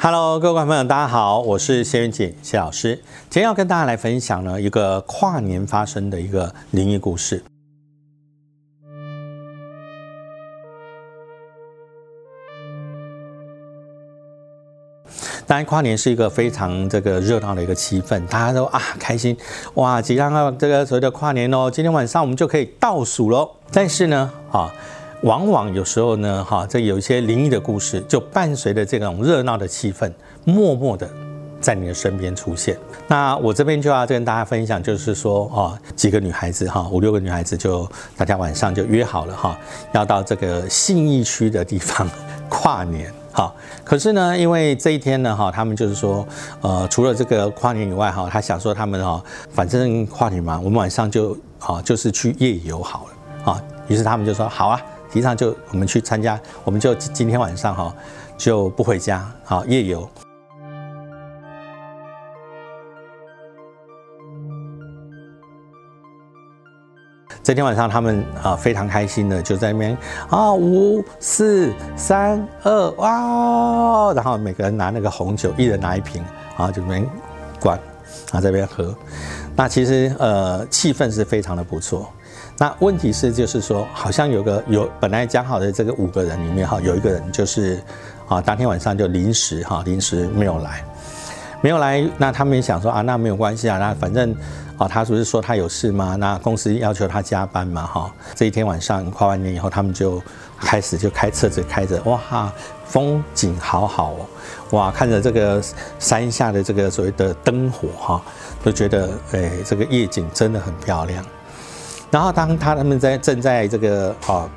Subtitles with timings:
[0.00, 2.94] Hello，各位观众朋友，大家好，我是谢云锦谢老师。
[3.28, 7.42] 今天要跟大家来分享呢一个跨年发生的一个灵异故事。
[15.48, 19.36] 当然，跨年是一个非常这个热闹的一个气氛，大家都啊开心
[19.74, 23.50] 哇，即将要这个所谓的跨年哦，今天晚上我们就可以倒数喽。
[23.72, 24.72] 但是呢，啊。
[25.22, 30.12] 往往有时候呢，哈，这有一些灵异的故事，就伴随着这种热闹的气氛，
[30.44, 31.10] 默默的
[31.60, 32.78] 在你的身边出现。
[33.08, 39.58] 那我这边就要跟大家分享，就是说，哦，几个女孩子，哈，五六个女孩子，就大家晚上就约好了，哈，
[39.92, 42.08] 要到这个信义区的地方
[42.48, 43.52] 跨年，哈。
[43.82, 46.24] 可是呢，因为这一天呢，哈，他们就是说，
[46.60, 53.62] 呃，除了这个跨年以外，哈，他想说他们，哈，反正跨年嘛，我们晚上就，啊，就是去夜游好了，啊。
[53.88, 54.80] 于是他们就说，好啊。
[55.10, 57.94] 提倡就我们去参加，我们就今天晚上哈
[58.36, 60.08] 就不回家，好夜游。
[67.42, 69.96] 这天晚上他们啊非常开心的就在那边
[70.28, 76.22] 啊五四三二哇，然后每个人拿那个红酒，一人拿一瓶
[76.58, 77.08] 啊就那边
[77.58, 77.80] 灌
[78.32, 78.94] 啊这边喝。
[79.56, 82.12] 那其实呃气氛是非常的不错。
[82.58, 87.80] 那问题是，就是说，好像有个有本来讲好的这个五个人里面哈，有一个人就是，
[88.26, 90.84] 啊，当天晚上就临时哈，临时没有来，
[91.60, 92.04] 没有来。
[92.16, 94.34] 那他们也想说啊，那没有关系啊，那反正
[94.76, 96.16] 啊，他不是说他有事吗？
[96.16, 98.12] 那公司要求他加班嘛哈。
[98.34, 100.20] 这一天晚上跨完年以后，他们就
[100.58, 102.52] 开始就开车子开着，哇，
[102.84, 104.26] 风景好好哦，
[104.70, 105.62] 哇，看着这个
[106.00, 108.20] 山下的这个所谓的灯火哈，
[108.64, 111.24] 都觉得哎，这个夜景真的很漂亮。
[112.10, 114.48] 然后当他他们在正在这个啊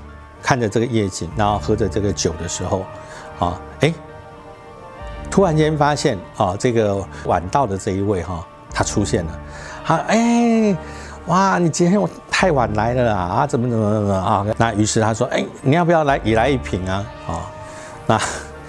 [0.41, 2.85] 看着这个夜景，然后喝着这个酒的时候，
[3.39, 3.93] 啊哎，
[5.29, 9.39] 突然间发现啊这个晚到的这一位哈他出现了，
[9.85, 10.75] 他哎
[11.27, 17.51] 哇你今天我太晚来了啦啊怎么怎么怎么啊那于是他说哎你要不要来也来一瓶啊啊
[18.07, 18.19] 那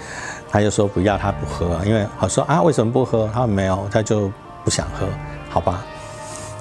[0.51, 3.27] 他就说不要他不喝，因为我说啊为什么不喝？
[3.33, 4.31] 他说没有他就
[4.63, 5.07] 不想喝，
[5.49, 5.83] 好吧。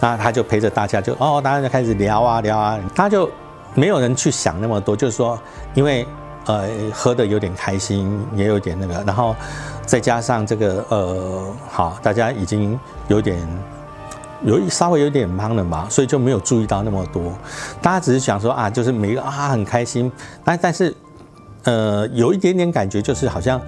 [0.02, 3.30] 那他就陪着大家，就哦，大家就开始聊啊聊啊，他就
[3.72, 5.38] 没有人去想那么多，就是说，
[5.74, 6.04] 因为
[6.46, 9.32] 呃喝的有点开心，也有点那个，然后
[9.86, 12.76] 再加上这个呃好，大家已经
[13.06, 13.38] 有点
[14.44, 17.32] 有稍微有点忙了嘛，所以就没有注意到那么多，
[17.80, 20.10] 大家只是想说啊，就是每个啊很开心，
[20.42, 20.92] 但但是
[21.62, 23.62] 呃有一点点感觉，就是好像。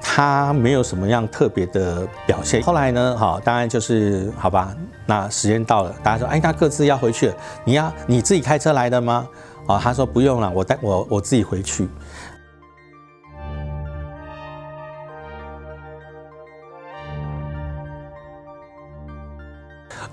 [0.00, 2.62] 他没有什么样特别的表现。
[2.62, 4.74] 后来呢，好，当然就是好吧。
[5.06, 7.34] 那时间到了，大家说，哎，他各自要回去了。
[7.64, 9.28] 你要你自己开车来的吗？
[9.66, 11.88] 啊，他说不用了，我带我我自己回去。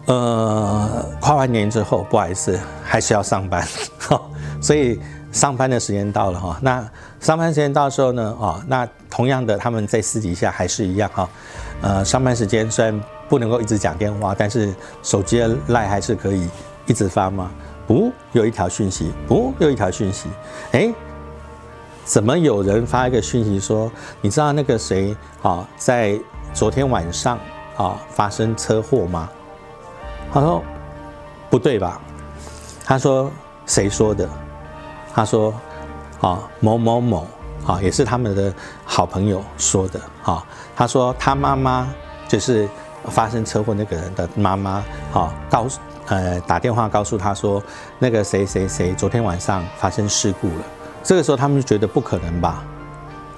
[0.06, 3.66] 呃，跨完年之后，不好意思，还是要上班，
[4.62, 5.00] 所以。
[5.30, 11.30] 上班的时间到了哈，那上班时间到时候呢，啊，那同样的他们在私底下还是一样哈，
[11.82, 16.48] 呃，上班时间虽然不能够一直讲电话，但是手机的赖还是可以
[16.86, 17.52] 一直发吗？
[17.88, 20.30] 不，有一条讯息，不，又一条讯息，
[20.72, 20.94] 哎，
[22.06, 23.92] 怎么有人发一个讯息说，
[24.22, 26.20] 你知道那个谁啊，在
[26.54, 27.40] 昨天晚上
[27.76, 29.30] 啊发生车祸吗？
[30.32, 30.64] 他说
[31.50, 32.00] 不对吧？
[32.86, 33.32] 他说
[33.66, 34.30] 谁说的？
[35.14, 35.54] 他说
[36.22, 37.28] ：“啊，某某某，
[37.66, 38.54] 啊，也是他们的
[38.86, 40.00] 好朋友说的。
[40.24, 40.44] 啊，
[40.76, 41.88] 他说他妈妈
[42.28, 42.68] 就是
[43.06, 44.84] 发生车祸那个人的妈妈。
[45.14, 47.62] 啊，告诉呃打电话告诉他说，
[48.00, 50.66] 那个谁谁谁昨天晚上发生事故了。
[51.04, 52.64] 这个时候他们就觉得不可能吧？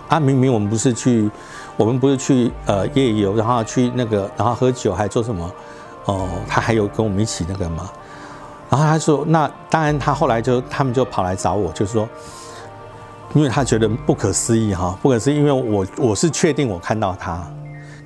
[0.08, 1.30] 啊，明明我们不是去，
[1.78, 5.52] 我们不是去呃夜游，然后去那个，然后喝酒还做什么？
[6.06, 7.88] 哦，他还有跟我们一起那个吗？”
[8.72, 12.08] 然后他说：“那当然，他后来就他们就跑来找我，就是说，
[13.36, 17.48] 因为他觉得不可思议哈，不可思议，因为我我是确定我看到他，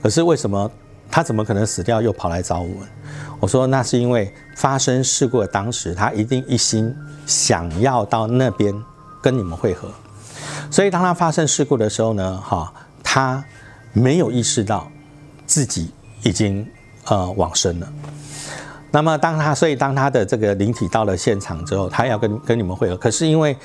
[0.01, 0.69] 可是为什么
[1.09, 2.87] 他怎么可能死掉又跑来找我们？
[3.39, 6.93] 我说那是因为发生事故的当时，他一定一心
[7.25, 8.73] 想要到那边
[9.21, 9.89] 跟你们会合，
[10.69, 12.73] 所以当他发生事故的时候呢，哈，
[13.03, 13.43] 他
[13.93, 14.91] 没有意识到
[15.45, 15.91] 自己
[16.23, 16.67] 已经
[17.05, 17.87] 呃往生了。”
[18.95, 22.95] 那么，当他所以当他的这个灵体到了现场之后，他要跟跟你们会合。
[22.95, 23.57] 可是因为，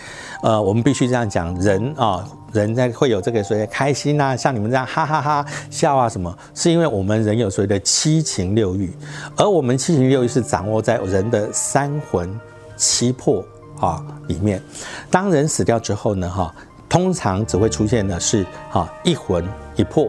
[0.43, 8.91] 呃，我们必须这样讲，人啊，人在会有这个所谓开心啊，像你们这样哈哈哈笑啊什么，是因为我们人有所谓的七情六欲，
[9.37, 12.41] 而我们七情六欲是掌握在人的三魂
[12.75, 13.45] 七魄
[13.81, 14.63] 啊里面。
[15.11, 16.55] 当人死掉之后呢，哈，
[16.89, 19.47] 通常只会出现的是哈一魂
[19.77, 20.09] 一魄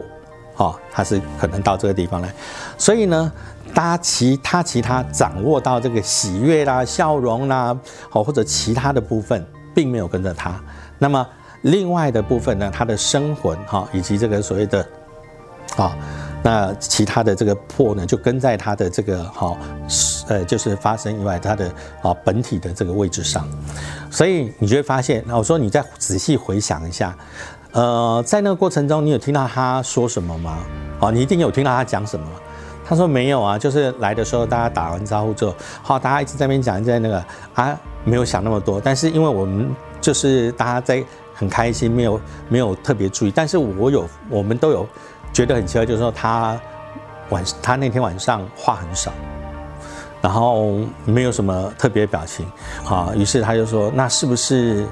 [0.60, 2.30] 哦，他是可能到这个地方来，
[2.76, 3.32] 所以呢，
[3.74, 7.74] 他其他其他掌握到这个喜悦啦、笑容啦，
[8.12, 9.42] 哦或者其他的部分，
[9.74, 10.60] 并没有跟着他。
[10.98, 11.26] 那么
[11.62, 14.86] 另外的部分呢，他的生魂哈，以及这个所谓的，
[15.76, 15.96] 啊，
[16.42, 19.56] 那其他的这个魄呢，就跟在他的这个哈，
[20.28, 21.72] 呃，就是发生意外，他的
[22.02, 23.48] 啊本体的这个位置上。
[24.10, 27.16] 所以你就会发现，那我说你再仔细回想一下。
[27.72, 30.58] 呃，在那个过程中，你有听到他说什么吗？
[30.98, 32.26] 哦，你一定有听到他讲什么。
[32.84, 37.24] 他说没有啊，就是来的时候大家打完招呼之后，好，大家一直在那边讲，在那个
[37.54, 38.80] 啊，没有想那么多。
[38.80, 43.30] 但是因为我们就是大家在很开心，没有没有特别注意。
[43.30, 44.84] 但是我有，我们都有
[45.32, 46.60] 觉得很奇怪，就是说他
[47.28, 49.12] 晚他那天晚上话很少，
[50.20, 52.44] 然后没有什么特别表情
[52.84, 53.12] 啊。
[53.14, 54.84] 于是他就说，那是不是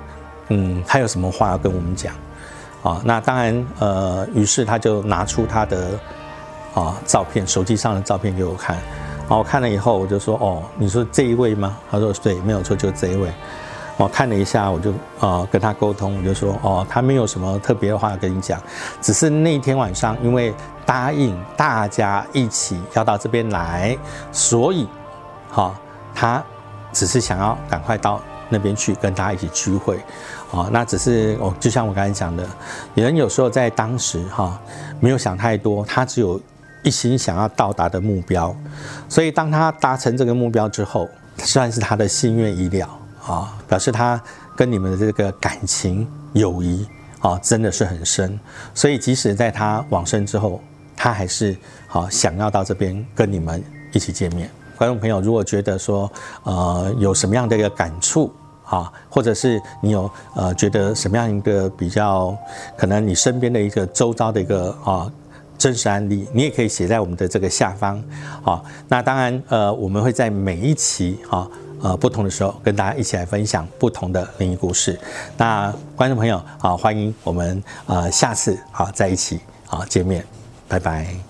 [0.51, 2.15] 嗯，他有什么话要跟我们讲？
[2.83, 5.99] 啊，那当然，呃，于是他就拿出他的
[6.75, 8.77] 啊照片，手机上的照片给我看，
[9.21, 11.77] 然后我看了以后，我就说，哦，你说这一位吗？
[11.91, 13.31] 他说对，没有错，就这一位。
[13.97, 18.61] 我看了一下，我就啊跟他沟通，我就说，哦，他没有什么特别的话跟你讲，
[19.03, 20.55] 只是那天晚上因为
[20.87, 23.99] 答应大家一起要到这边来，
[24.31, 24.87] 所以，
[25.51, 25.75] 哈，
[26.15, 26.41] 他
[26.93, 29.99] 只是想要赶快到那边去跟大家一起聚会。
[30.51, 32.49] 啊，那只是我就像我刚才讲的，
[32.95, 34.59] 人有时候在当时哈
[34.99, 36.41] 没有想太多，他只有
[36.83, 38.55] 一心想要到达的目标，
[39.09, 41.07] 所以当他达成这个目标之后，
[41.39, 42.89] 算是他的心愿已了
[43.27, 44.19] 啊，表示他
[44.57, 46.89] 跟你们的这个感情友谊
[47.21, 48.41] 啊真的是很深，
[48.75, 50.63] 所以即使在他往生之后，
[50.97, 51.55] 他还是
[51.87, 53.63] 好想要到这边跟你们
[53.93, 54.51] 一起见面。
[54.79, 56.11] 观众朋友，如果觉得说
[56.45, 58.33] 呃有什么样的一个感触？
[58.65, 62.37] 啊，或者是你有呃觉得什么样一个比较
[62.77, 65.11] 可能你身边的一个周遭的一个啊
[65.57, 67.99] 真实案例，你也可以写在我们的这个下方。
[68.43, 71.49] 好，那当然呃我们会在每一期啊
[71.81, 75.01] 呃不同的时候跟大家一起来分享不同的灵异故事。
[75.39, 79.41] 那观众朋友啊，欢迎我们呃下次啊在一起
[79.71, 80.23] 啊见面，
[80.69, 81.28] 拜拜。